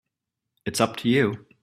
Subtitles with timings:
[0.65, 1.45] It's up to you.